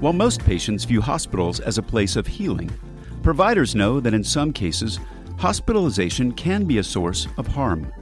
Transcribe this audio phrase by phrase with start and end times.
[0.00, 2.70] While most patients view hospitals as a place of healing,
[3.22, 4.98] providers know that in some cases,
[5.36, 7.92] hospitalization can be a source of harm.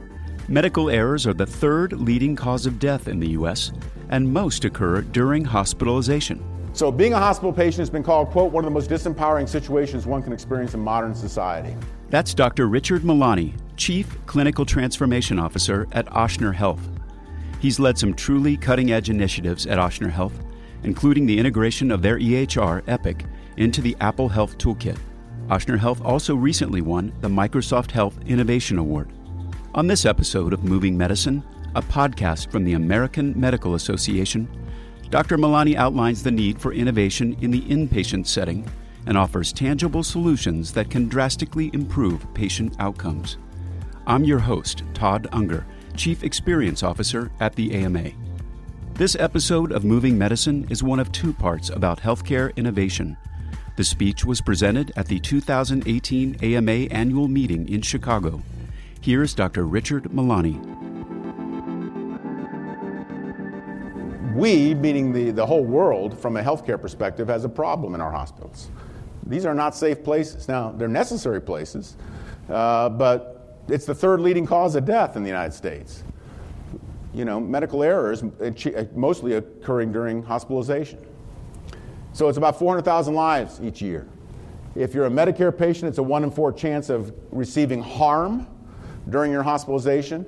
[0.47, 3.73] Medical errors are the third leading cause of death in the U.S.,
[4.11, 6.41] and most occur during hospitalization.
[6.71, 10.05] So, being a hospital patient has been called, quote, one of the most disempowering situations
[10.05, 11.75] one can experience in modern society.
[12.09, 12.69] That's Dr.
[12.69, 16.89] Richard Milani, Chief Clinical Transformation Officer at Ochsner Health.
[17.59, 20.45] He's led some truly cutting edge initiatives at Ochsner Health,
[20.83, 23.25] including the integration of their EHR, Epic,
[23.57, 24.97] into the Apple Health Toolkit.
[25.49, 29.11] Ochsner Health also recently won the Microsoft Health Innovation Award.
[29.73, 31.43] On this episode of Moving Medicine,
[31.75, 34.47] a podcast from the American Medical Association,
[35.09, 35.37] Dr.
[35.37, 38.69] Milani outlines the need for innovation in the inpatient setting
[39.05, 43.37] and offers tangible solutions that can drastically improve patient outcomes.
[44.05, 45.65] I'm your host, Todd Unger,
[45.95, 48.11] Chief Experience Officer at the AMA.
[48.99, 53.15] This episode of Moving Medicine is one of two parts about healthcare innovation.
[53.77, 58.43] The speech was presented at the 2018 AMA annual meeting in Chicago.
[58.99, 59.63] Here's Dr.
[59.63, 60.59] Richard Milani.
[64.35, 68.11] We, meaning the, the whole world, from a healthcare perspective, has a problem in our
[68.11, 68.69] hospitals.
[69.25, 70.49] These are not safe places.
[70.49, 71.95] Now, they're necessary places,
[72.49, 76.03] uh, but it's the third leading cause of death in the United States.
[77.13, 78.23] You know, medical errors
[78.95, 80.99] mostly occurring during hospitalization.
[82.13, 84.07] So it's about 400,000 lives each year.
[84.75, 88.47] If you're a Medicare patient, it's a 1 in 4 chance of receiving harm
[89.09, 90.25] during your hospitalization.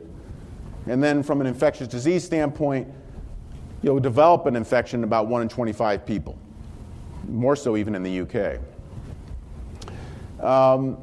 [0.87, 2.87] And then from an infectious disease standpoint,
[3.83, 6.37] you'll develop an infection in about 1 in 25 people,
[7.27, 8.59] more so even in the UK.
[10.43, 10.97] Um,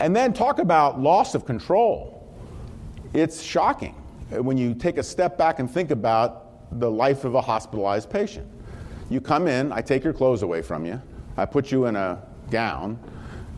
[0.00, 2.28] and then talk about loss of control.
[3.14, 4.01] It's shocking
[4.40, 8.48] when you take a step back and think about the life of a hospitalized patient.
[9.10, 11.00] You come in, I take your clothes away from you,
[11.36, 12.98] I put you in a gown,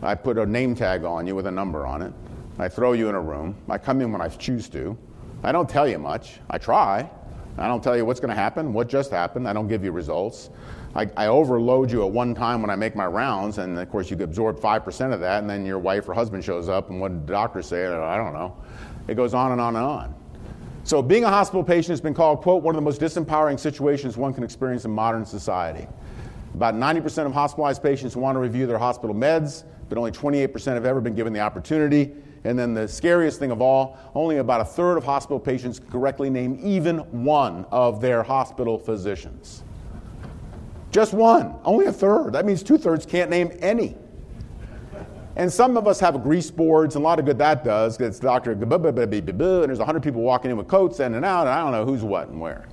[0.01, 2.13] I put a name tag on you with a number on it,
[2.59, 4.97] I throw you in a room, I come in when I choose to,
[5.43, 7.09] I don't tell you much, I try,
[7.57, 9.91] I don't tell you what's going to happen, what just happened, I don't give you
[9.91, 10.49] results.
[10.93, 14.09] I, I, overload you at one time when I make my rounds, and of course
[14.09, 17.09] you absorb 5% of that, and then your wife or husband shows up, and what
[17.11, 17.85] did the doctor say?
[17.85, 18.55] I don't know.
[19.09, 20.15] It goes on and on and on.
[20.85, 24.17] So being a hospital patient has been called, quote, one of the most disempowering situations
[24.17, 25.87] one can experience in modern society.
[26.53, 30.85] About 90% of hospitalized patients want to review their hospital meds, but only 28% have
[30.85, 32.13] ever been given the opportunity.
[32.43, 35.89] And then the scariest thing of all, only about a third of hospital patients can
[35.89, 39.63] correctly name even one of their hospital physicians.
[40.91, 42.33] Just one, only a third.
[42.33, 43.97] That means two thirds can't name any.
[45.37, 47.99] And some of us have grease boards, and a lot of good that does.
[47.99, 48.51] It's Dr.
[48.51, 51.85] and there's 100 people walking in with coats in and out, and I don't know
[51.85, 52.67] who's what and where.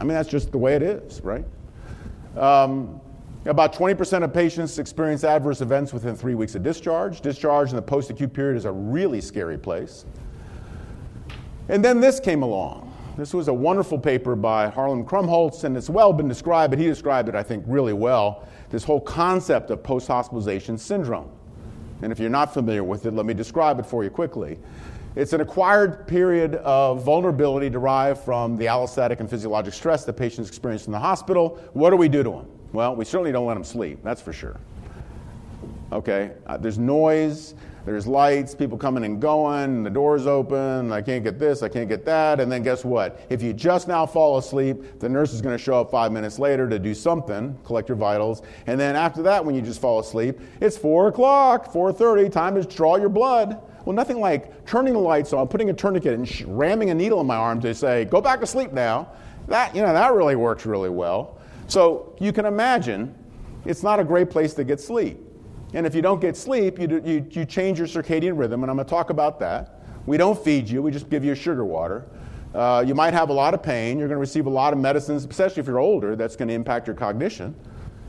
[0.00, 1.44] I mean, that's just the way it is, right?
[2.36, 3.00] Um,
[3.46, 7.20] about 20% of patients experience adverse events within three weeks of discharge.
[7.20, 10.04] Discharge in the post acute period is a really scary place.
[11.68, 12.94] And then this came along.
[13.16, 16.86] This was a wonderful paper by Harlan Krumholz, and it's well been described, but he
[16.86, 18.46] described it, I think, really well.
[18.70, 21.28] This whole concept of post hospitalization syndrome.
[22.02, 24.58] And if you're not familiar with it, let me describe it for you quickly.
[25.16, 30.48] It's an acquired period of vulnerability derived from the allostatic and physiologic stress that patients
[30.48, 31.58] experience in the hospital.
[31.72, 32.46] What do we do to them?
[32.72, 34.60] Well, we certainly don't let them sleep, that's for sure.
[35.90, 37.54] Okay, uh, there's noise,
[37.88, 41.88] there's lights, people coming and going, the door's open, I can't get this, I can't
[41.88, 42.38] get that.
[42.38, 43.18] And then guess what?
[43.30, 46.38] If you just now fall asleep, the nurse is going to show up five minutes
[46.38, 48.42] later to do something, collect your vitals.
[48.66, 52.62] And then after that, when you just fall asleep, it's 4 o'clock, 4.30, time to
[52.62, 53.58] draw your blood.
[53.86, 57.22] Well, nothing like turning the lights on, putting a tourniquet and sh- ramming a needle
[57.22, 59.12] in my arm to say, go back to sleep now.
[59.46, 61.38] That, you know, that really works really well.
[61.68, 63.14] So you can imagine
[63.64, 65.18] it's not a great place to get sleep.
[65.74, 68.76] And if you don't get sleep, you, you, you change your circadian rhythm, and I'm
[68.76, 69.80] going to talk about that.
[70.06, 72.06] We don't feed you, we just give you sugar water.
[72.54, 73.98] Uh, you might have a lot of pain.
[73.98, 76.54] You're going to receive a lot of medicines, especially if you're older, that's going to
[76.54, 77.54] impact your cognition.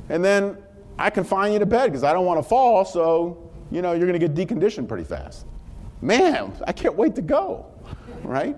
[0.07, 0.57] And then
[0.97, 4.07] I confine you to bed because I don't want to fall, so you know, you're
[4.07, 5.45] going to get deconditioned pretty fast.
[6.01, 7.65] Man, I can't wait to go,
[8.23, 8.57] right?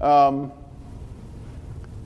[0.00, 0.52] Um,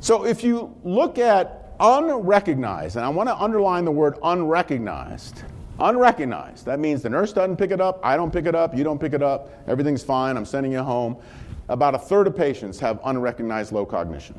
[0.00, 5.42] so if you look at unrecognized, and I want to underline the word unrecognized,
[5.80, 6.64] Unrecognized.
[6.66, 8.98] That means the nurse doesn't pick it up, I don't pick it up, you don't
[8.98, 11.16] pick it up, everything's fine, I'm sending you home.
[11.68, 14.38] About a third of patients have unrecognized low cognition.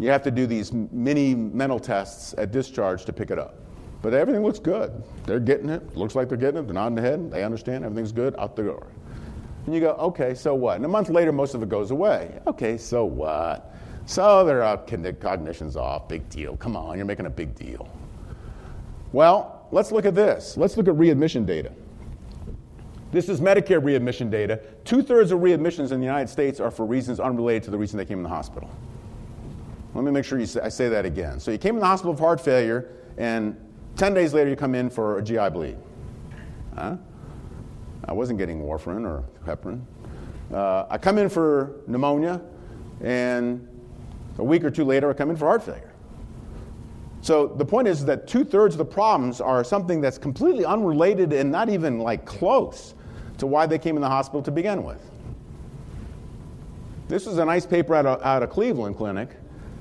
[0.00, 3.54] You have to do these mini mental tests at discharge to pick it up.
[4.02, 5.02] But everything looks good.
[5.24, 8.12] They're getting it, looks like they're getting it, they're nodding their head, they understand, everything's
[8.12, 8.86] good, out the door.
[9.64, 10.76] And you go, okay, so what?
[10.76, 12.38] And a month later, most of it goes away.
[12.46, 13.74] Okay, so what?
[14.04, 16.56] So their uh, cognition's off, big deal.
[16.56, 17.88] Come on, you're making a big deal.
[19.12, 20.56] Well, let's look at this.
[20.56, 21.72] Let's look at readmission data.
[23.12, 24.60] This is Medicare readmission data.
[24.84, 27.96] Two thirds of readmissions in the United States are for reasons unrelated to the reason
[27.96, 28.68] they came in the hospital.
[29.94, 31.40] Let me make sure say, I say that again.
[31.40, 33.56] So you came in the hospital for heart failure, and
[33.96, 35.78] 10 days later you come in for a GI bleed.
[36.74, 36.96] Huh?
[38.04, 39.80] I wasn't getting warfarin or heparin.
[40.52, 42.40] Uh, I come in for pneumonia,
[43.02, 43.66] and
[44.38, 45.92] a week or two later I come in for heart failure.
[47.26, 51.32] So the point is that two thirds of the problems are something that's completely unrelated
[51.32, 52.94] and not even like close
[53.38, 55.00] to why they came in the hospital to begin with.
[57.08, 59.30] This is a nice paper out of, out of Cleveland Clinic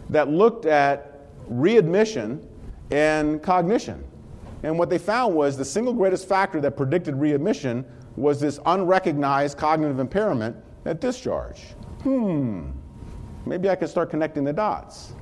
[0.10, 2.50] that looked at readmission
[2.90, 4.04] and cognition.
[4.64, 9.56] And what they found was the single greatest factor that predicted readmission was this unrecognized
[9.56, 10.56] cognitive impairment
[10.86, 11.62] at discharge.
[12.02, 12.72] Hmm,
[13.46, 15.14] maybe I could start connecting the dots.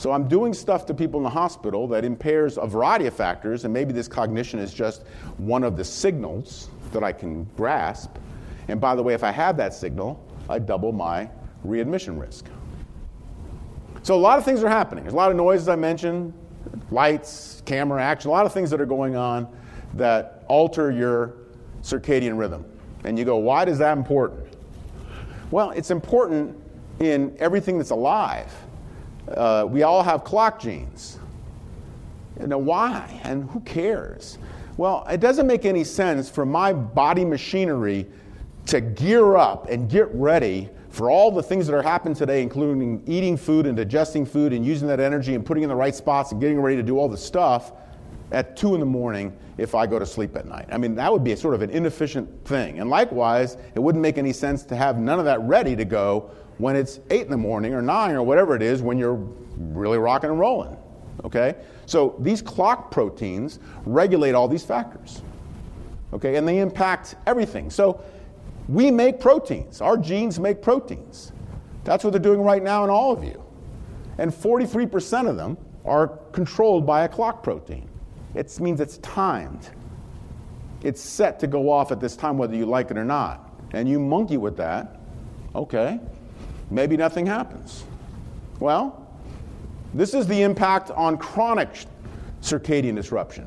[0.00, 3.66] So I'm doing stuff to people in the hospital that impairs a variety of factors,
[3.66, 5.02] and maybe this cognition is just
[5.36, 8.16] one of the signals that I can grasp.
[8.68, 11.28] And by the way, if I have that signal, I double my
[11.64, 12.46] readmission risk.
[14.02, 15.04] So a lot of things are happening.
[15.04, 16.32] There's a lot of noise, as I mentioned,
[16.90, 19.54] lights, camera action, a lot of things that are going on
[19.96, 21.34] that alter your
[21.82, 22.64] circadian rhythm.
[23.04, 24.56] And you go, why is that important?
[25.50, 26.58] Well, it's important
[27.00, 28.50] in everything that's alive.
[29.28, 31.18] Uh, we all have clock genes.
[32.40, 33.20] You know, why?
[33.24, 34.38] And who cares?
[34.76, 38.06] Well, it doesn't make any sense for my body machinery
[38.66, 43.02] to gear up and get ready for all the things that are happening today, including
[43.06, 46.32] eating food and digesting food and using that energy and putting in the right spots
[46.32, 47.72] and getting ready to do all the stuff
[48.32, 50.66] at 2 in the morning if I go to sleep at night.
[50.70, 52.80] I mean, that would be a sort of an inefficient thing.
[52.80, 56.30] And likewise, it wouldn't make any sense to have none of that ready to go
[56.60, 59.22] when it's 8 in the morning or 9 or whatever it is when you're
[59.56, 60.76] really rocking and rolling.
[61.24, 61.54] Okay?
[61.86, 65.22] So these clock proteins regulate all these factors.
[66.12, 66.36] Okay?
[66.36, 67.70] And they impact everything.
[67.70, 68.02] So
[68.68, 69.80] we make proteins.
[69.80, 71.32] Our genes make proteins.
[71.84, 73.42] That's what they're doing right now in all of you.
[74.18, 77.88] And 43% of them are controlled by a clock protein.
[78.34, 79.70] It means it's timed.
[80.82, 83.50] It's set to go off at this time whether you like it or not.
[83.72, 85.00] And you monkey with that,
[85.54, 86.00] okay,
[86.70, 87.84] maybe nothing happens.
[88.58, 89.06] Well,
[89.94, 91.68] this is the impact on chronic
[92.40, 93.46] circadian disruption.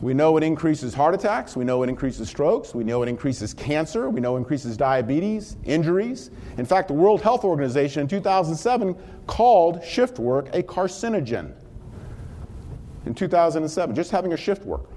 [0.00, 3.52] We know it increases heart attacks, we know it increases strokes, we know it increases
[3.52, 6.30] cancer, we know it increases diabetes, injuries.
[6.56, 8.96] In fact, the World Health Organization in 2007
[9.26, 11.52] called shift work a carcinogen.
[13.04, 14.88] In 2007, just having a shift work.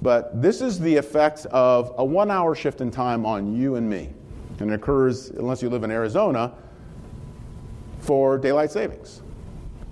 [0.00, 3.88] But this is the effect of a one hour shift in time on you and
[3.88, 4.12] me.
[4.60, 6.52] And it occurs, unless you live in Arizona,
[8.00, 9.22] for daylight savings.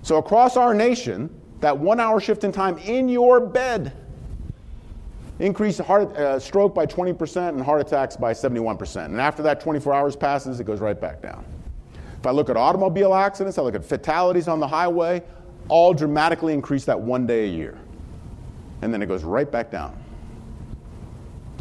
[0.03, 1.29] So across our nation,
[1.59, 3.93] that one hour shift in time in your bed
[5.39, 9.05] increase heart uh, stroke by 20% and heart attacks by 71%.
[9.05, 11.45] And after that 24 hours passes, it goes right back down.
[12.19, 15.23] If I look at automobile accidents, I look at fatalities on the highway,
[15.69, 17.77] all dramatically increase that one day a year.
[18.81, 19.97] And then it goes right back down.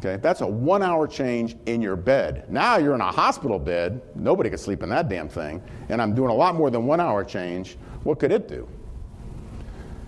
[0.05, 2.51] Okay, that's a one hour change in your bed.
[2.51, 6.13] Now you're in a hospital bed, nobody could sleep in that damn thing, and I'm
[6.13, 7.77] doing a lot more than one hour change.
[8.03, 8.69] What could it do?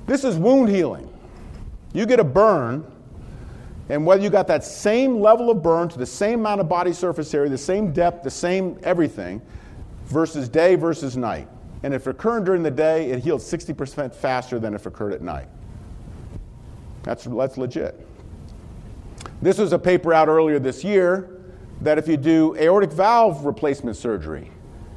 [0.06, 1.08] This is wound healing.
[1.92, 2.84] You get a burn,
[3.88, 6.92] and whether you got that same level of burn to the same amount of body
[6.92, 9.40] surface area, the same depth, the same everything,
[10.06, 11.46] versus day versus night.
[11.84, 15.12] And if it occurred during the day, it healed 60% faster than if it occurred
[15.12, 15.46] at night.
[17.04, 18.04] That's, that's legit.
[19.44, 21.28] This was a paper out earlier this year
[21.82, 24.50] that if you do aortic valve replacement surgery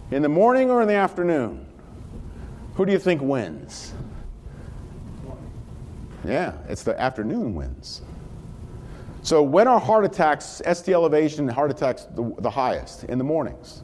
[0.09, 1.67] in the morning or in the afternoon,
[2.75, 3.93] who do you think wins?
[6.23, 8.03] Yeah, it's the afternoon wins.
[9.21, 13.03] So when are heart attacks, ST elevation, heart attacks the, the highest?
[13.03, 13.83] In the mornings.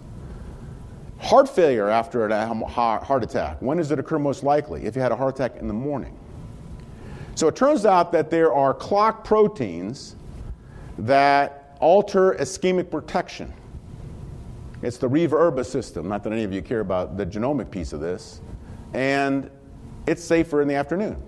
[1.20, 4.86] Heart failure after a heart attack, when does it occur most likely?
[4.86, 6.18] If you had a heart attack in the morning.
[7.36, 10.16] So it turns out that there are clock proteins
[10.98, 13.54] that alter ischemic protection.
[14.82, 18.00] It's the Rev-Erbα system, not that any of you care about the genomic piece of
[18.00, 18.42] this.
[18.94, 19.50] And
[20.08, 21.22] it's safer in the afternoon.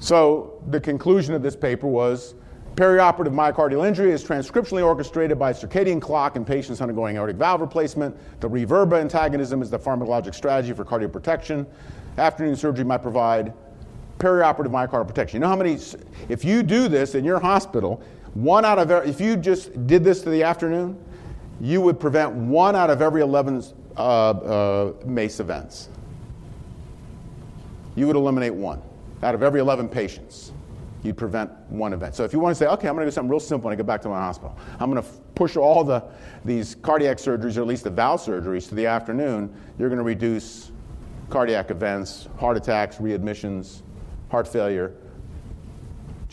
[0.00, 2.34] So the conclusion of this paper was
[2.74, 8.16] perioperative myocardial injury is transcriptionally orchestrated by circadian clock in patients undergoing aortic valve replacement.
[8.40, 11.66] The Rev-Erbα antagonism is the pharmacologic strategy for cardioprotection.
[12.18, 13.52] Afternoon surgery might provide
[14.18, 15.36] perioperative myocardial protection.
[15.36, 15.78] You know how many,
[16.28, 18.02] if you do this in your hospital,
[18.34, 21.02] one out of, if you just did this to the afternoon,
[21.60, 23.62] you would prevent one out of every 11
[23.96, 25.88] uh, uh, MACE events.
[27.96, 28.82] you would eliminate one
[29.22, 30.52] out of every 11 patients.
[31.02, 32.14] You'd prevent one event.
[32.14, 33.72] So if you want to say, okay, I'm going to do something real simple when
[33.72, 36.02] I get back to my hospital, I'm going to push all the
[36.44, 39.54] these cardiac surgeries, or at least the valve surgeries, to the afternoon.
[39.78, 40.72] You're going to reduce
[41.30, 43.82] cardiac events, heart attacks, readmissions,
[44.30, 44.94] heart failure,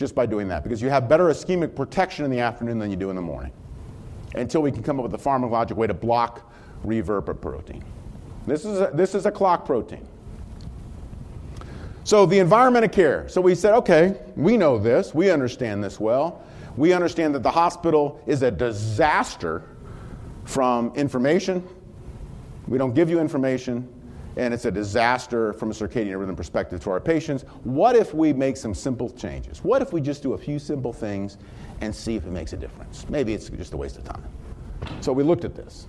[0.02, 2.96] just by doing that, because you have better ischemic protection in the afternoon than you
[2.96, 3.52] do in the morning.
[4.34, 7.84] Until we can come up with a pharmacologic way to block Rev-Erb protein.
[8.44, 10.04] This is a, this is a clock protein.
[12.02, 13.28] So the environment of care.
[13.28, 16.42] So we said, okay, we know this, we understand this well.
[16.76, 19.62] We understand that the hospital is a disaster
[20.44, 21.64] from information.
[22.66, 23.88] We don't give you information,
[24.36, 27.44] and it's a disaster from a circadian rhythm perspective to our patients.
[27.64, 29.62] What if we make some simple changes?
[29.62, 31.38] What if we just do a few simple things
[31.80, 33.06] and see if it makes a difference?
[33.08, 34.22] Maybe it's just a waste of time.
[35.00, 35.86] So we looked at this.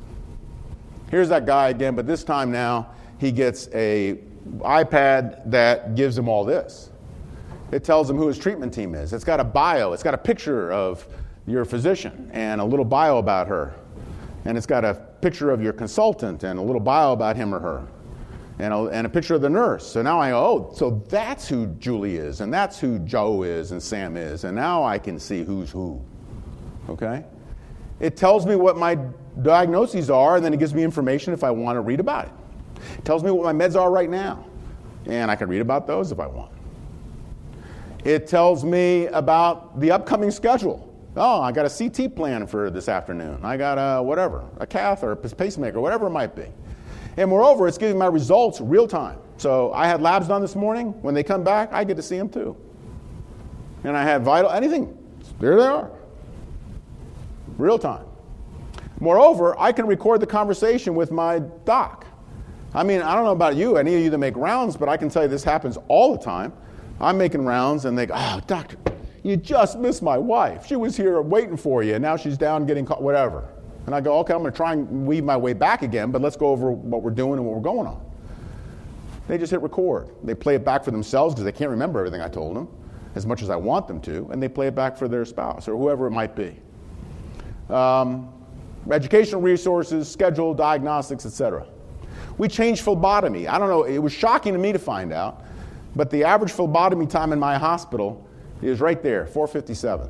[1.10, 4.20] Here's that guy again, but this time now he gets a
[4.60, 6.90] iPad that gives him all this.
[7.72, 9.14] It tells him who his treatment team is.
[9.14, 9.94] It's got a bio.
[9.94, 11.08] It's got a picture of
[11.48, 13.74] your physician and a little bio about her.
[14.46, 17.60] And it's got a picture of your consultant and a little bio about him or
[17.60, 17.88] her.
[18.60, 19.86] And a, and a picture of the nurse.
[19.86, 23.72] So now I go, oh, so that's who Julie is, and that's who Joe is,
[23.72, 24.44] and Sam is.
[24.44, 26.00] And now I can see who's who.
[26.88, 27.26] Okay?
[28.00, 29.00] It tells me what my
[29.42, 32.32] diagnoses are, and then it gives me information if I want to read about it.
[32.98, 34.46] It tells me what my meds are right now,
[35.06, 36.52] and I can read about those if I want.
[38.04, 40.94] It tells me about the upcoming schedule.
[41.16, 43.40] Oh, I got a CT plan for this afternoon.
[43.44, 46.48] I got a whatever, a cath or a pacemaker, whatever it might be.
[47.18, 49.20] And moreover, it's giving my results real time.
[49.38, 50.94] So I had labs done this morning.
[51.02, 52.56] When they come back, I get to see them too.
[53.84, 54.98] And I had vital, anything,
[55.40, 55.92] there they are.
[57.58, 58.06] Real time.
[59.00, 62.06] Moreover, I can record the conversation with my doc.
[62.74, 64.98] I mean, I don't know about you, any of you that make rounds, but I
[64.98, 66.54] can tell you this happens all the time.
[67.00, 68.78] I'm making rounds and they go, oh, doctor,
[69.24, 70.66] you just missed my wife.
[70.66, 73.48] She was here waiting for you, and now she's down getting caught, whatever.
[73.86, 76.22] And I go, okay, I'm going to try and weave my way back again, but
[76.22, 78.04] let's go over what we're doing and what we're going on.
[79.28, 80.10] They just hit record.
[80.24, 82.68] They play it back for themselves because they can't remember everything I told them
[83.16, 85.68] as much as I want them to, and they play it back for their spouse
[85.68, 86.58] or whoever it might be.
[87.70, 88.34] Um,
[88.92, 91.66] educational resources, schedule, diagnostics, etc.
[92.38, 93.48] We changed phlebotomy.
[93.48, 95.44] I don't know, it was shocking to me to find out,
[95.96, 98.28] but the average phlebotomy time in my hospital
[98.62, 100.10] is right there, 457.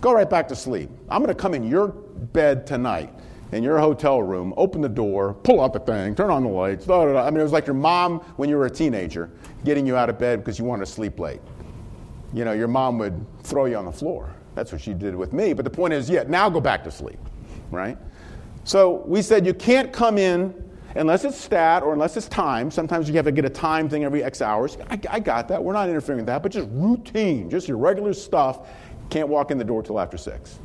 [0.00, 0.90] Go right back to sleep.
[1.08, 3.12] I'm going to come in your bed tonight
[3.52, 6.86] in your hotel room, open the door, pull out the thing, turn on the lights.
[6.86, 7.26] Da, da, da.
[7.26, 9.30] I mean, it was like your mom when you were a teenager
[9.64, 11.40] getting you out of bed because you wanted to sleep late.
[12.32, 14.32] You know, your mom would throw you on the floor.
[14.54, 15.52] That's what she did with me.
[15.52, 17.18] But the point is, yeah, now go back to sleep,
[17.70, 17.98] right?
[18.64, 20.54] So we said you can't come in
[20.94, 22.70] unless it's stat or unless it's time.
[22.70, 24.76] Sometimes you have to get a time thing every X hours.
[24.90, 25.62] I, I got that.
[25.62, 28.68] We're not interfering with that, but just routine, just your regular stuff.
[29.10, 30.58] Can't walk in the door till after six.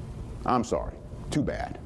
[0.45, 0.93] I'm sorry.
[1.31, 1.79] Too bad.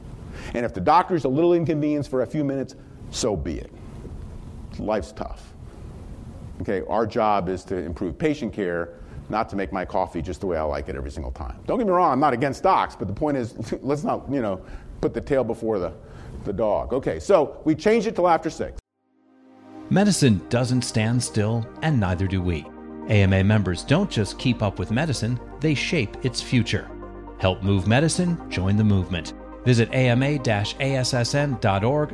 [0.54, 2.76] And if the doctor's a little inconvenienced for a few minutes,
[3.12, 3.72] so be it.
[4.78, 5.54] Life's tough.
[6.62, 8.96] Okay, our job is to improve patient care,
[9.30, 11.58] not to make my coffee just the way I like it every single time.
[11.66, 14.42] Don't get me wrong, I'm not against docs, but the point is, let's not, you
[14.42, 14.62] know,
[15.00, 15.94] put the tail before the,
[16.44, 16.94] the dog.
[16.94, 18.80] Okay, so we change it till after six.
[19.90, 22.66] Medicine doesn't stand still, and neither do we.
[23.10, 26.90] AMA members don't just keep up with medicine, they shape its future.
[27.40, 29.34] Help move medicine, join the movement.
[29.66, 30.58] Visit ama-assn.org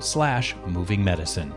[0.01, 1.53] slash moving medicine.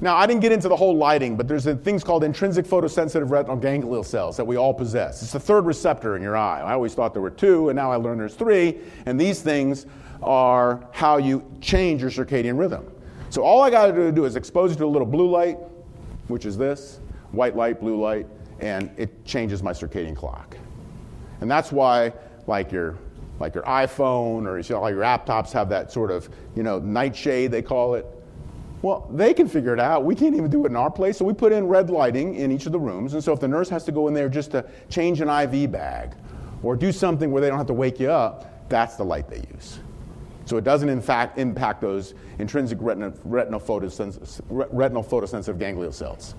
[0.00, 3.56] Now, I didn't get into the whole lighting, but there's things called intrinsic photosensitive retinal
[3.56, 5.22] ganglion cells that we all possess.
[5.22, 6.60] It's the third receptor in your eye.
[6.60, 9.86] I always thought there were two, and now I learned there's three, and these things
[10.22, 12.92] are how you change your circadian rhythm.
[13.30, 15.58] So all I got to do is expose you to a little blue light,
[16.28, 17.00] which is this,
[17.32, 18.26] white light, blue light,
[18.60, 20.56] and it changes my circadian clock.
[21.40, 22.12] And that's why,
[22.46, 22.96] like your
[23.38, 27.62] like your iPhone or you your laptops have that sort of you know nightshade they
[27.62, 28.06] call it.
[28.82, 30.04] Well, they can figure it out.
[30.04, 32.52] We can't even do it in our place, so we put in red lighting in
[32.52, 33.14] each of the rooms.
[33.14, 35.72] And so if the nurse has to go in there just to change an IV
[35.72, 36.14] bag
[36.62, 39.42] or do something where they don't have to wake you up, that's the light they
[39.52, 39.80] use.
[40.46, 46.34] So it doesn't in fact impact those intrinsic retinal, retinal, photosensitive, retinal photosensitive ganglion cells.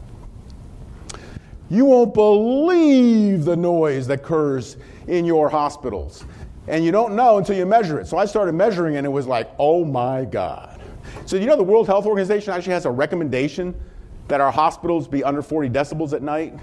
[1.69, 6.23] You won't believe the noise that occurs in your hospitals.
[6.67, 8.07] And you don't know until you measure it.
[8.07, 10.81] So I started measuring and it was like, oh my God.
[11.25, 13.75] So you know the World Health Organization actually has a recommendation
[14.29, 16.57] that our hospitals be under 40 decibels at night?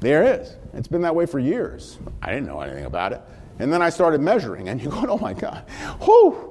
[0.00, 0.56] There is.
[0.72, 1.98] It's been that way for years.
[2.22, 3.20] I didn't know anything about it.
[3.60, 5.64] And then I started measuring, and you're going, oh my God,
[6.06, 6.50] whoo!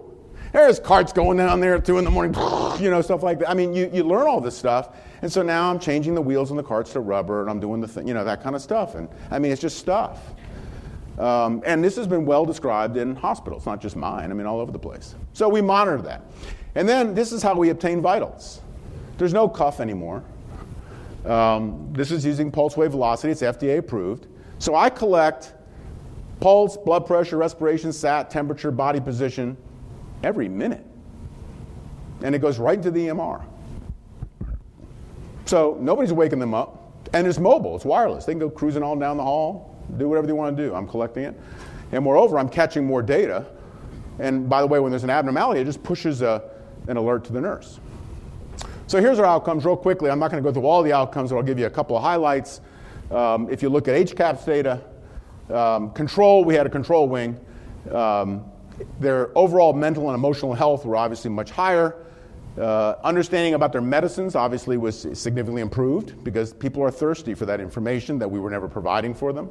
[0.51, 2.33] There's carts going down there at 2 in the morning,
[2.79, 3.49] you know, stuff like that.
[3.49, 4.95] I mean, you, you learn all this stuff.
[5.21, 7.81] And so now I'm changing the wheels on the carts to rubber and I'm doing
[7.81, 8.95] the thing, you know, that kind of stuff.
[8.95, 10.33] And I mean, it's just stuff.
[11.19, 14.59] Um, and this has been well described in hospitals, not just mine, I mean, all
[14.59, 15.15] over the place.
[15.33, 16.23] So we monitor that.
[16.75, 18.61] And then this is how we obtain vitals.
[19.17, 20.23] There's no cuff anymore.
[21.25, 24.27] Um, this is using pulse wave velocity, it's FDA approved.
[24.59, 25.53] So I collect
[26.39, 29.58] pulse, blood pressure, respiration, sat, temperature, body position
[30.24, 30.86] every minute.
[32.24, 33.46] And it goes right into the EMR.
[35.46, 36.75] So nobody's waking them up.
[37.13, 38.25] And it's mobile, it's wireless.
[38.25, 40.75] They can go cruising all down the hall, do whatever they want to do.
[40.75, 41.39] I'm collecting it.
[41.91, 43.48] And moreover, I'm catching more data.
[44.19, 46.43] And by the way, when there's an abnormality, it just pushes a,
[46.88, 47.79] an alert to the nurse.
[48.86, 50.12] So here's our outcomes real quickly.
[50.12, 51.96] I'm not going to go through all the outcomes, but I'll give you a couple
[51.96, 52.62] of highlights.
[53.10, 54.81] Um, if you look at HCAHPS data,
[55.50, 57.39] um, control, we had a control wing.
[57.91, 58.46] Um,
[59.00, 61.96] their overall mental and emotional health were obviously much higher.
[62.58, 67.60] Uh, understanding about their medicines obviously was significantly improved because people are thirsty for that
[67.60, 69.50] information that we were never providing for them.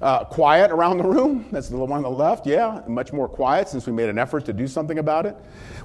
[0.00, 3.68] Uh, quiet around the room, that's the one on the left, yeah, much more quiet
[3.68, 5.34] since we made an effort to do something about it.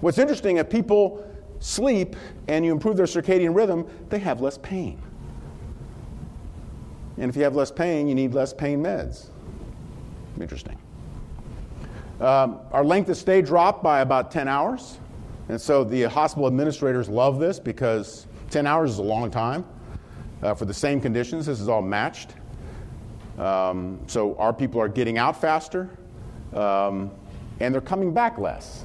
[0.01, 1.25] What's interesting, if people
[1.59, 2.15] sleep
[2.47, 5.01] and you improve their circadian rhythm, they have less pain.
[7.21, 9.27] And if you have less pain, you need less pain meds.
[10.39, 10.75] Interesting.
[12.19, 14.97] Um, our length of stay dropped by about 10 hours.
[15.47, 19.63] And so the hospital administrators love this because 10 hours is a long time.
[20.41, 22.31] Uh, for the same conditions, this is all matched.
[23.37, 25.91] Um, so our people are getting out faster
[26.53, 27.11] um,
[27.59, 28.83] and they're coming back less.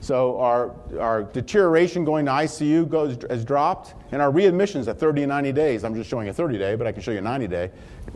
[0.00, 5.24] So our, our deterioration going to ICU goes, has dropped, and our readmissions at 30
[5.24, 7.20] and 90 days, I'm just showing a 30 day, but I can show you a
[7.20, 7.72] 90 day,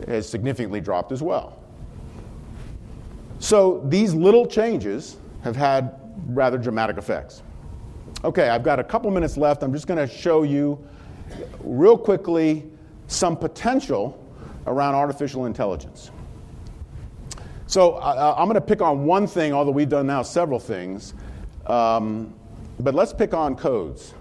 [0.07, 1.61] has significantly dropped as well.
[3.39, 7.43] So these little changes have had rather dramatic effects.
[8.23, 9.61] Okay, I've got a couple minutes left.
[9.61, 10.81] I'm just going to show you
[11.59, 12.63] real quickly
[13.07, 14.25] some potential
[14.67, 16.11] around artificial intelligence.
[17.67, 21.13] So uh, I'm going to pick on one thing, although we've done now several things.
[21.67, 22.33] Um,
[22.79, 24.13] but let's pick on codes.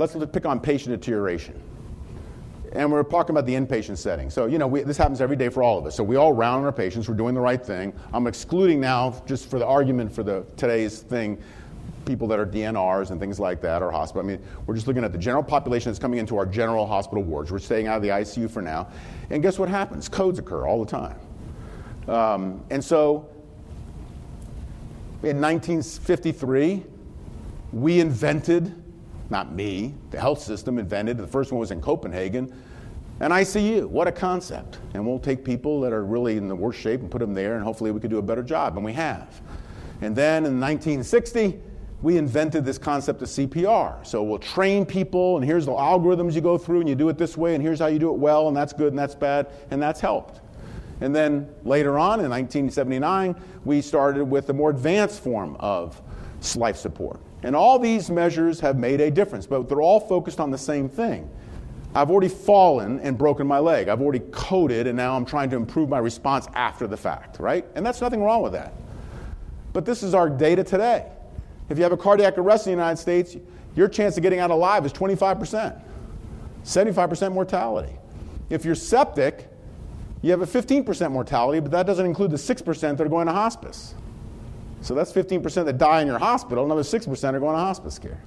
[0.00, 1.60] Let's pick on patient deterioration.
[2.72, 4.30] And we're talking about the inpatient setting.
[4.30, 5.94] So, you know, we, this happens every day for all of us.
[5.94, 7.06] So we all round our patients.
[7.06, 7.92] We're doing the right thing.
[8.14, 11.36] I'm excluding now, just for the argument for the today's thing,
[12.06, 14.22] people that are DNRs and things like that or hospital.
[14.22, 17.22] I mean, we're just looking at the general population that's coming into our general hospital
[17.22, 17.52] wards.
[17.52, 18.88] We're staying out of the ICU for now.
[19.28, 20.08] And guess what happens?
[20.08, 21.18] Codes occur all the time.
[22.08, 23.28] Um, and so
[25.22, 26.84] in 1953,
[27.74, 28.79] we invented,
[29.30, 32.52] not me, the health system invented, the first one was in Copenhagen,
[33.20, 33.86] an ICU.
[33.86, 34.78] What a concept.
[34.94, 37.54] And we'll take people that are really in the worst shape and put them there,
[37.54, 38.76] and hopefully we could do a better job.
[38.76, 39.40] And we have.
[40.00, 41.60] And then in 1960,
[42.02, 44.06] we invented this concept of CPR.
[44.06, 47.18] So we'll train people, and here's the algorithms you go through, and you do it
[47.18, 49.48] this way, and here's how you do it well, and that's good, and that's bad,
[49.70, 50.40] and that's helped.
[51.02, 56.00] And then later on, in 1979, we started with a more advanced form of
[56.56, 57.20] life support.
[57.42, 60.88] And all these measures have made a difference, but they're all focused on the same
[60.88, 61.28] thing.
[61.94, 63.88] I've already fallen and broken my leg.
[63.88, 67.64] I've already coded, and now I'm trying to improve my response after the fact, right?
[67.74, 68.72] And that's nothing wrong with that.
[69.72, 71.06] But this is our data today.
[71.68, 73.36] If you have a cardiac arrest in the United States,
[73.74, 75.80] your chance of getting out alive is 25%,
[76.64, 77.94] 75% mortality.
[78.50, 79.48] If you're septic,
[80.22, 83.32] you have a 15% mortality, but that doesn't include the 6% that are going to
[83.32, 83.94] hospice.
[84.82, 88.22] So that's 15% that die in your hospital, another 6% are going to hospice care.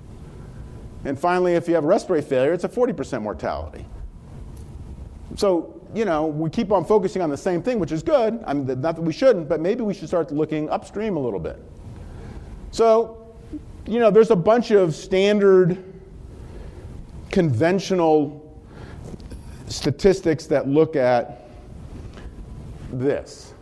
[1.05, 3.85] And finally, if you have respiratory failure, it's a 40% mortality.
[5.35, 8.41] So, you know, we keep on focusing on the same thing, which is good.
[8.45, 11.39] I mean, not that we shouldn't, but maybe we should start looking upstream a little
[11.39, 11.59] bit.
[12.71, 13.35] So,
[13.85, 15.83] you know, there's a bunch of standard
[17.31, 18.39] conventional
[19.67, 21.47] statistics that look at
[22.91, 23.52] this.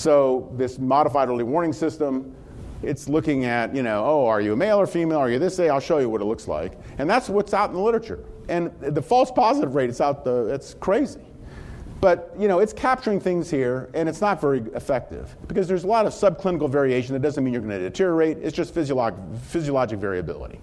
[0.00, 2.34] So, this modified early warning system,
[2.82, 5.18] it's looking at, you know, oh, are you a male or female?
[5.18, 5.68] Are you this age?
[5.68, 6.72] I'll show you what it looks like.
[6.96, 8.24] And that's what's out in the literature.
[8.48, 11.20] And the false positive rate, it's out the, it's crazy.
[12.00, 15.86] But you know, it's capturing things here, and it's not very effective because there's a
[15.86, 17.12] lot of subclinical variation.
[17.12, 18.38] That doesn't mean you're going to deteriorate.
[18.38, 20.60] It's just physiolog- physiologic variability.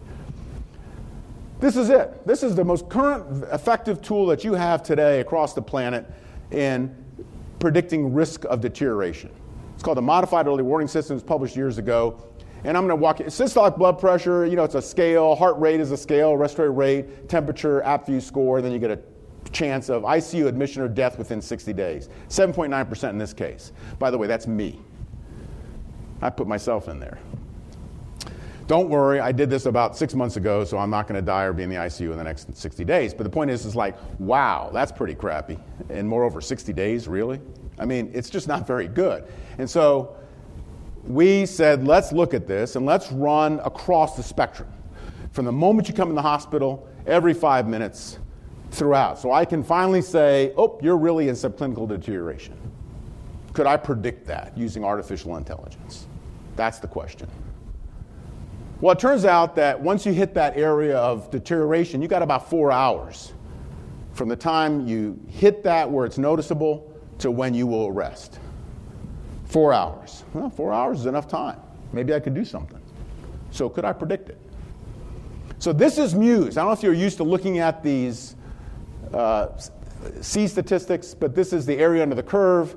[1.60, 2.26] This is it.
[2.26, 6.12] This is the most current effective tool that you have today across the planet
[6.50, 7.06] in
[7.60, 9.32] predicting risk of deterioration.
[9.74, 11.16] It's called the Modified Early Warning System.
[11.16, 12.24] It's published years ago.
[12.64, 13.26] And I'm going to walk you.
[13.28, 15.36] Systolic blood pressure, you know, it's a scale.
[15.36, 16.36] Heart rate is a scale.
[16.36, 18.62] Respiratory rate, temperature, AVPU score.
[18.62, 19.00] Then you get a
[19.52, 22.10] chance of ICU admission or death within 60 days.
[22.30, 23.72] 7.9% in this case.
[24.00, 24.80] By the way, that's me.
[26.22, 27.20] I put myself in there.
[28.68, 31.44] Don't worry, I did this about six months ago, so I'm not going to die
[31.44, 33.14] or be in the ICU in the next 60 days.
[33.14, 35.58] But the point is, it's like, wow, that's pretty crappy.
[35.90, 37.40] And moreover, 60 days, really?
[37.80, 39.24] I mean, it's just not very good.
[39.58, 40.18] And so
[41.06, 44.68] we said, let's look at this and let's run across the spectrum.
[45.32, 48.20] From the moment you come in the hospital, every five minutes
[48.72, 49.18] throughout.
[49.18, 52.56] So I can finally say, oh, you're really in subclinical deterioration.
[53.54, 56.06] Could I predict that using artificial intelligence?
[56.58, 57.30] That's the question.
[58.80, 62.48] Well, it turns out that once you hit that area of deterioration, you got about
[62.48, 63.34] four hours
[64.14, 68.40] from the time you hit that where it's noticeable to when you will arrest.
[69.46, 70.24] Four hours.
[70.34, 71.60] Well, four hours is enough time.
[71.92, 72.82] Maybe I could do something.
[73.50, 74.40] So, could I predict it?
[75.58, 76.52] So, this is MEWS.
[76.52, 78.36] I don't know if you're used to looking at these
[79.12, 79.48] uh,
[80.22, 82.76] C statistics, but this is the area under the curve.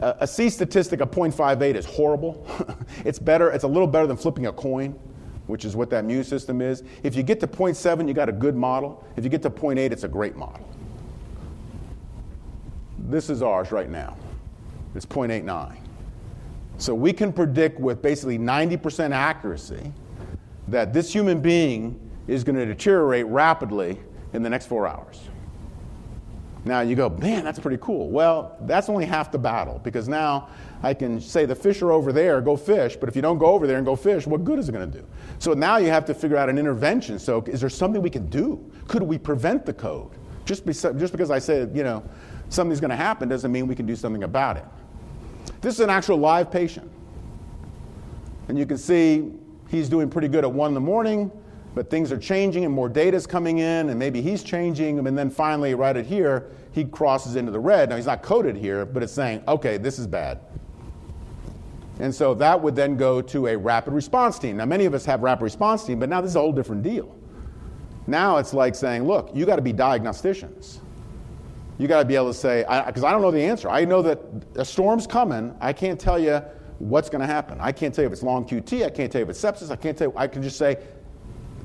[0.00, 2.46] Uh, a C statistic of 0.58 is horrible.
[3.04, 4.96] it's better, it's a little better than flipping a coin
[5.52, 6.82] which is what that MEWS system is.
[7.02, 9.04] If you get to 0.7, you got a good model.
[9.16, 10.66] If you get to 0.8, it's a great model.
[12.98, 14.16] This is ours right now.
[14.94, 15.76] It's 0.89.
[16.78, 19.92] So we can predict with basically 90% accuracy
[20.68, 24.00] that this human being is going to deteriorate rapidly
[24.32, 25.20] in the next four hours.
[26.64, 28.08] Now you go, man, that's pretty cool.
[28.08, 30.48] Well, that's only half the battle because now
[30.82, 33.46] I can say the fish are over there, go fish, but if you don't go
[33.46, 35.04] over there and go fish, what good is it going to do?
[35.40, 37.18] So now you have to figure out an intervention.
[37.18, 38.70] So is there something we can do?
[38.86, 40.12] Could we prevent the code?
[40.44, 42.04] Just, be, just because I said, you know,
[42.48, 44.64] something's going to happen doesn't mean we can do something about it.
[45.60, 46.90] This is an actual live patient.
[48.48, 49.32] And you can see
[49.68, 51.30] he's doing pretty good at 1 in the morning,
[51.74, 55.18] but things are changing and more data is coming in, and maybe he's changing, and
[55.18, 57.88] then finally, right at here, he crosses into the red.
[57.88, 60.40] Now, he's not coded here, but it's saying, okay, this is bad.
[62.00, 64.56] And so that would then go to a rapid response team.
[64.56, 66.82] Now, many of us have rapid response team, but now this is a whole different
[66.82, 67.14] deal.
[68.06, 70.78] Now it's like saying, look, you got to be diagnosticians.
[71.78, 73.68] You got to be able to say, because I, I, don't know the answer.
[73.68, 74.20] I know that
[74.56, 75.54] a storm's coming.
[75.60, 76.42] I can't tell you
[76.78, 77.58] what's going to happen.
[77.60, 78.84] I can't tell you if it's long QT.
[78.84, 79.70] I can't tell you if it's sepsis.
[79.70, 80.14] I can't tell you.
[80.16, 80.78] I can just say,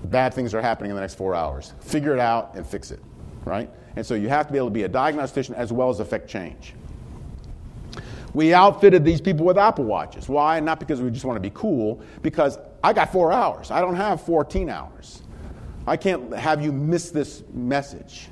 [0.09, 1.73] bad things are happening in the next four hours.
[1.79, 2.99] Figure it out and fix it,
[3.45, 3.69] right?
[3.95, 6.29] And so you have to be able to be a diagnostician as well as affect
[6.29, 6.73] change.
[8.33, 10.29] We outfitted these people with Apple Watches.
[10.29, 10.59] Why?
[10.59, 13.71] Not because we just want to be cool, because I got four hours.
[13.71, 15.23] I don't have 14 hours.
[15.87, 18.27] I can't have you miss this message,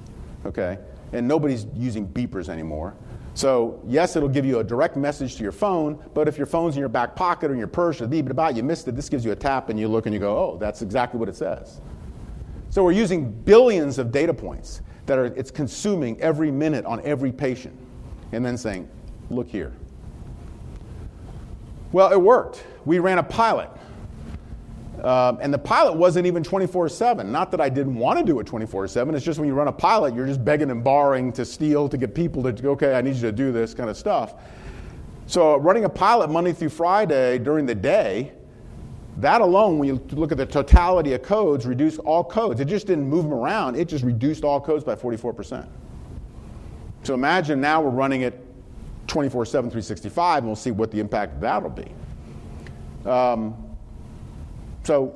[0.45, 0.77] okay?
[1.13, 2.93] And nobody's using beepers anymore.
[3.35, 6.75] So, yes, it'll give you a direct message to your phone, but if your phone's
[6.75, 9.25] in your back pocket or in your purse or about, you missed it, this gives
[9.25, 11.81] you a tap and you look and you go, oh, that's exactly what it says.
[12.69, 17.33] So, we're using billions of data points that are, it's consuming every minute on every
[17.33, 17.77] patient,
[18.31, 18.89] and then saying,
[19.29, 19.73] look here.
[21.91, 22.63] Well, it worked.
[22.85, 23.69] We ran a pilot.
[25.03, 27.31] Um, and the pilot wasn't even 24 7.
[27.31, 29.13] Not that I didn't want to do it 24 7.
[29.13, 31.97] It's just when you run a pilot, you're just begging and borrowing to steal to
[31.97, 34.35] get people to, okay, I need you to do this kind of stuff.
[35.27, 38.33] So, running a pilot Monday through Friday during the day,
[39.17, 42.59] that alone, when you look at the totality of codes, reduced all codes.
[42.59, 45.67] It just didn't move them around, it just reduced all codes by 44%.
[47.03, 48.39] So, imagine now we're running it
[49.07, 53.09] 24 7, 365, and we'll see what the impact of that will be.
[53.09, 53.64] Um,
[54.85, 55.15] so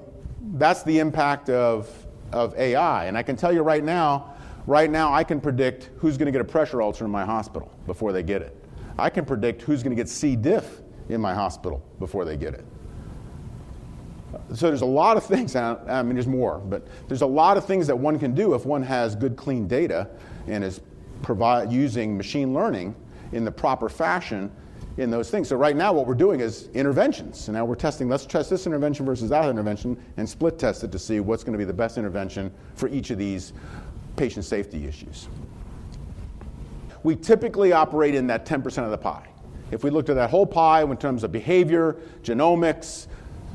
[0.53, 1.89] that's the impact of,
[2.31, 3.05] of AI.
[3.05, 4.33] And I can tell you right now,
[4.65, 7.71] right now, I can predict who's going to get a pressure ulcer in my hospital
[7.85, 8.55] before they get it.
[8.97, 10.35] I can predict who's going to get C.
[10.35, 12.65] diff in my hospital before they get it.
[14.55, 17.65] So there's a lot of things, I mean, there's more, but there's a lot of
[17.65, 20.09] things that one can do if one has good, clean data
[20.47, 20.81] and is
[21.21, 22.95] provide, using machine learning
[23.31, 24.51] in the proper fashion
[24.99, 25.47] in those things.
[25.47, 27.47] So right now what we're doing is interventions.
[27.47, 30.91] And now we're testing, let's test this intervention versus that intervention and split test it
[30.91, 33.53] to see what's going to be the best intervention for each of these
[34.17, 35.29] patient safety issues.
[37.03, 39.27] We typically operate in that 10% of the pie.
[39.71, 43.07] If we looked at that whole pie in terms of behavior, genomics,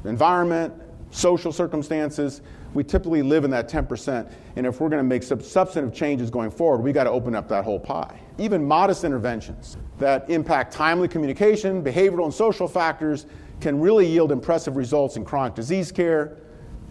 [0.04, 0.72] environment,
[1.10, 2.40] social circumstances,
[2.74, 4.30] we typically live in that 10%.
[4.56, 7.48] And if we're going to make substantive changes going forward, we got to open up
[7.48, 8.20] that whole pie.
[8.38, 13.26] Even modest interventions that impact timely communication, behavioral and social factors
[13.60, 16.36] can really yield impressive results in chronic disease care.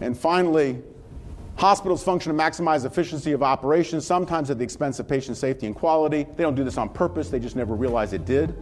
[0.00, 0.82] And finally,
[1.56, 5.76] hospitals function to maximize efficiency of operations, sometimes at the expense of patient safety and
[5.76, 6.24] quality.
[6.36, 8.56] They don't do this on purpose, they just never realize it did.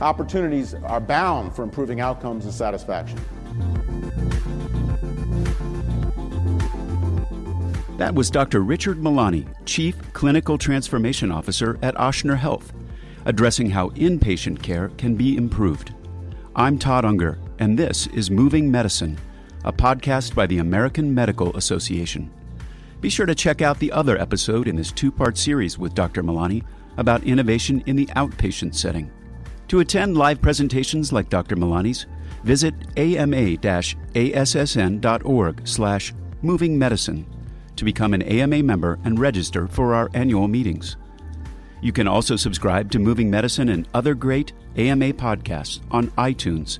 [0.00, 3.18] Opportunities are bound for improving outcomes and satisfaction.
[7.96, 8.60] That was Dr.
[8.60, 12.74] Richard Milani, Chief Clinical Transformation Officer at Ochsner Health,
[13.24, 15.94] addressing how inpatient care can be improved.
[16.54, 17.38] I'm Todd Unger.
[17.58, 19.16] and this is Moving Medicine,
[19.64, 22.30] a podcast by the American Medical Association.
[23.00, 26.22] Be sure to check out the other episode in this two part series with Dr.
[26.22, 26.64] Milani
[26.98, 29.10] about innovation in the outpatient setting.
[29.68, 31.56] To attend live presentations like Dr.
[31.56, 32.04] Milani's,
[32.44, 33.26] visit ama-assn.org
[35.66, 37.26] slash moving medicine
[37.76, 40.96] to become an AMA member and register for our annual meetings.
[41.80, 46.78] You can also subscribe to Moving Medicine and other great AMA podcasts on iTunes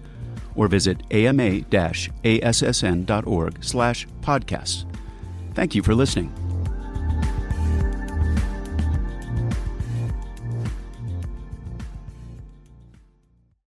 [0.55, 1.65] or visit ama-assn.org
[3.65, 4.85] slash podcasts.
[5.55, 6.46] Thank you for listening.